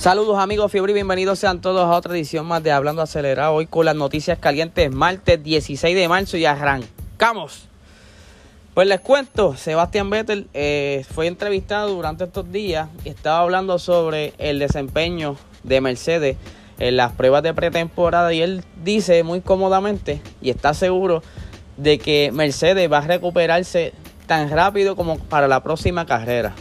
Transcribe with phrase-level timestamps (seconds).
[0.00, 3.52] Saludos amigos Fiebre y bienvenidos sean todos a otra edición más de Hablando Acelerado.
[3.52, 7.68] Hoy con las noticias calientes, martes 16 de marzo y arrancamos.
[8.72, 14.32] Pues les cuento, Sebastián Vettel eh, fue entrevistado durante estos días y estaba hablando sobre
[14.38, 16.38] el desempeño de Mercedes
[16.78, 21.22] en las pruebas de pretemporada y él dice muy cómodamente y está seguro
[21.76, 23.92] de que Mercedes va a recuperarse
[24.26, 26.54] tan rápido como para la próxima carrera.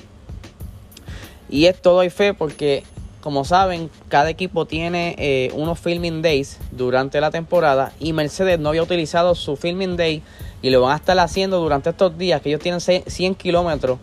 [1.48, 2.84] Y es todo hay fe porque
[3.22, 8.70] como saben, cada equipo tiene eh, unos filming days durante la temporada y Mercedes no
[8.70, 10.24] había utilizado su filming day
[10.62, 14.00] y lo van a estar haciendo durante estos días que ellos tienen 100 kilómetros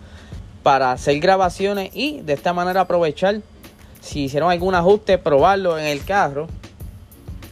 [0.62, 3.40] para hacer grabaciones y de esta manera aprovechar
[4.00, 6.46] si hicieron algún ajuste, probarlo en el carro.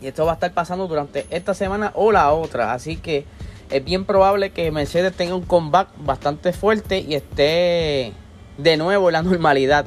[0.01, 2.73] Y esto va a estar pasando durante esta semana o la otra.
[2.73, 3.25] Así que
[3.71, 8.13] es bien probable que Mercedes tenga un comeback bastante fuerte y esté
[8.59, 9.87] de nuevo en la normalidad.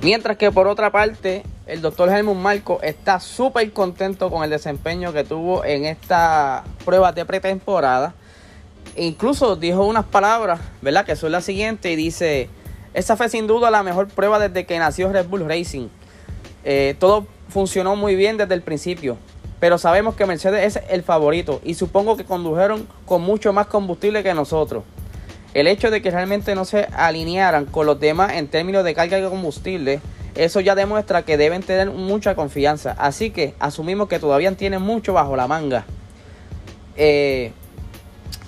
[0.00, 5.12] Mientras que por otra parte, el doctor Helmut Marco está súper contento con el desempeño
[5.12, 8.14] que tuvo en esta prueba de pretemporada.
[8.94, 11.04] E incluso dijo unas palabras, ¿verdad?
[11.04, 12.48] Que son las siguientes y dice,
[12.94, 15.88] esa fue sin duda la mejor prueba desde que nació Red Bull Racing.
[16.64, 19.18] Eh, todo funcionó muy bien desde el principio,
[19.58, 24.22] pero sabemos que Mercedes es el favorito y supongo que condujeron con mucho más combustible
[24.22, 24.84] que nosotros.
[25.54, 29.18] El hecho de que realmente no se alinearan con los demás en términos de carga
[29.18, 30.00] de combustible,
[30.34, 32.94] eso ya demuestra que deben tener mucha confianza.
[32.98, 35.84] Así que asumimos que todavía tienen mucho bajo la manga.
[36.96, 37.52] Eh,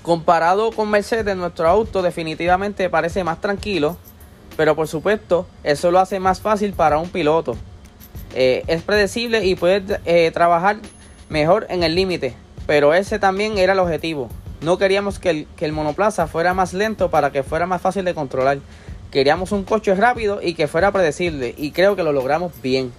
[0.03, 3.97] comparado con Mercedes, nuestro auto definitivamente parece más tranquilo,
[4.57, 7.57] pero por supuesto eso lo hace más fácil para un piloto.
[8.35, 10.77] Eh, es predecible y puede eh, trabajar
[11.29, 12.35] mejor en el límite,
[12.67, 14.29] pero ese también era el objetivo.
[14.63, 18.59] No queríamos que el, monoplaza fuera más lento para que fuera más fácil de controlar.
[19.11, 21.55] Queríamos un coche rápido y que fuera predecible.
[21.57, 22.93] Y creo que lo logramos bien.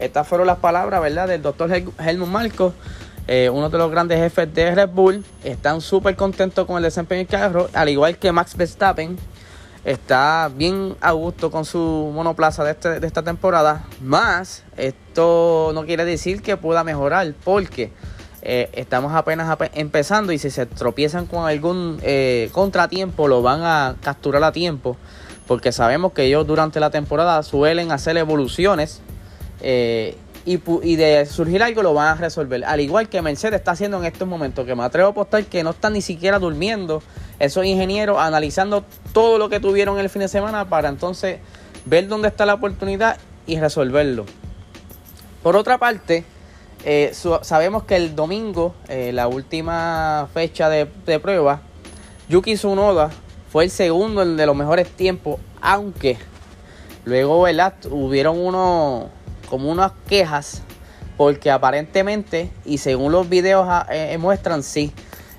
[0.00, 2.74] Estas fueron las palabras, ¿verdad?, del doctor Helmut Marcos,
[3.28, 5.24] eh, uno de los grandes jefes de Red Bull.
[5.44, 9.16] Están súper contentos con el desempeño del carro, al igual que Max Verstappen.
[9.84, 13.84] Está bien a gusto con su monoplaza de, este, de esta temporada.
[14.00, 17.92] Más, esto no quiere decir que pueda mejorar, porque
[18.46, 23.96] eh, estamos apenas empezando y si se tropiezan con algún eh, contratiempo lo van a
[24.02, 24.98] capturar a tiempo
[25.46, 29.00] porque sabemos que ellos durante la temporada suelen hacer evoluciones
[29.62, 32.66] eh, y, y, de surgir algo lo van a resolver.
[32.66, 35.64] Al igual que Mercedes está haciendo en estos momentos, que me atrevo a apostar que
[35.64, 37.02] no están ni siquiera durmiendo
[37.38, 38.84] esos ingenieros analizando
[39.14, 41.38] todo lo que tuvieron el fin de semana para entonces
[41.86, 43.16] ver dónde está la oportunidad
[43.46, 44.26] y resolverlo.
[45.42, 46.24] Por otra parte,
[46.86, 50.86] eh, sabemos que el domingo, eh, la última fecha de,
[51.18, 51.62] prueba,
[52.28, 53.10] Yuki Tsunoda
[53.50, 56.18] fue el segundo en de los mejores tiempos, aunque
[57.06, 57.72] luego ¿verdad?
[57.90, 59.08] hubieron uno,
[59.48, 60.62] como unas quejas,
[61.16, 64.92] porque aparentemente, y según los videos ah, eh, muestran, sí,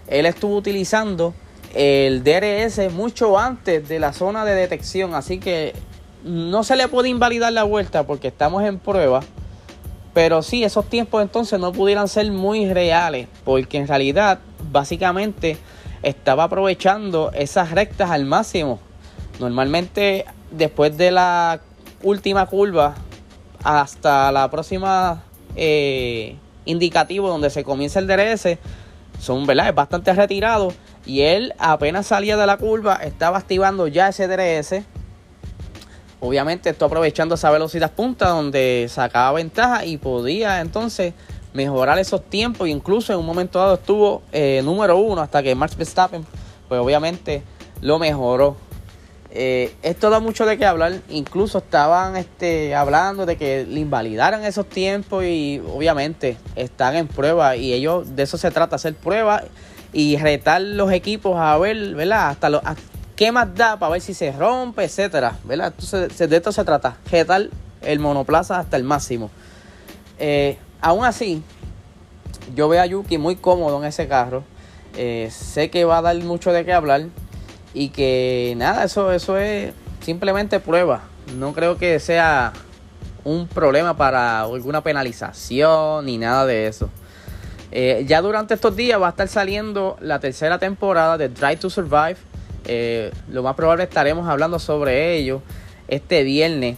[0.07, 1.35] él estuvo utilizando
[1.75, 5.75] el DRS mucho antes de la zona de detección, así que
[6.23, 9.19] no se le puede invalidar la vuelta porque estamos en prueba
[10.15, 14.39] pero sí, esos tiempos entonces no pudieran ser muy reales, porque en realidad
[14.71, 15.57] básicamente
[16.03, 18.79] estaba aprovechando esas rectas al máximo.
[19.41, 21.59] Normalmente después de la
[22.01, 22.95] última curva
[23.61, 25.21] hasta la próxima
[25.57, 28.57] eh, indicativo donde se comienza el DRS,
[29.19, 29.73] son ¿verdad?
[29.73, 30.71] bastante retirado
[31.05, 34.85] y él apenas salía de la curva estaba activando ya ese DRS
[36.25, 41.13] Obviamente esto aprovechando esa velocidad punta donde sacaba ventaja y podía entonces
[41.53, 42.67] mejorar esos tiempos.
[42.67, 46.25] Incluso en un momento dado estuvo eh, número uno hasta que Max Verstappen,
[46.67, 47.43] pues obviamente
[47.81, 48.57] lo mejoró.
[49.37, 51.01] Eh, esto da mucho de qué hablar.
[51.09, 57.55] Incluso estaban este, hablando de que le invalidaran esos tiempos y obviamente están en prueba
[57.55, 59.43] y ellos de eso se trata, hacer pruebas
[59.91, 62.29] y retar los equipos a ver, ¿verdad?
[62.29, 62.49] Hasta,
[63.15, 65.37] ¿Qué más da para ver si se rompe, etcétera?
[65.45, 65.73] ¿Verdad?
[65.77, 66.97] Entonces, de esto se trata.
[67.25, 67.49] tal
[67.81, 69.29] el monoplaza hasta el máximo.
[70.19, 71.41] Eh, aún así,
[72.55, 74.43] yo veo a Yuki muy cómodo en ese carro.
[74.97, 77.03] Eh, sé que va a dar mucho de qué hablar.
[77.73, 81.03] Y que nada, eso, eso es simplemente prueba.
[81.37, 82.53] No creo que sea
[83.23, 86.89] un problema para alguna penalización ni nada de eso.
[87.71, 91.69] Eh, ya durante estos días va a estar saliendo la tercera temporada de Drive to
[91.69, 92.17] Survive
[92.65, 95.41] eh, lo más probable estaremos hablando sobre ello
[95.87, 96.77] este viernes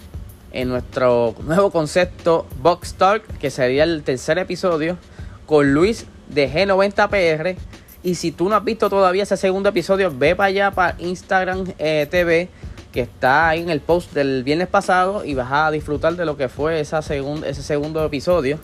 [0.52, 4.98] en nuestro nuevo concepto Box Talk, que sería el tercer episodio,
[5.46, 7.56] con Luis de G90PR.
[8.04, 11.66] Y si tú no has visto todavía ese segundo episodio, ve para allá para Instagram
[11.78, 12.50] eh, TV,
[12.92, 16.38] que está ahí en el post del viernes pasado y vas a disfrutar de lo
[16.38, 18.60] que fue esa ese segundo episodio.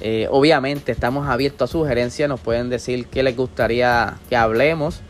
[0.00, 5.00] Eh, obviamente estamos abiertos a sugerencias, nos pueden decir qué les gustaría que hablemos,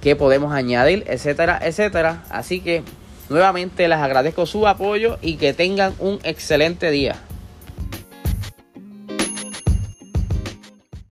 [0.00, 2.24] qué podemos añadir, etcétera, etcétera.
[2.30, 2.82] Así que
[3.28, 7.16] nuevamente les agradezco su apoyo y que tengan un excelente día.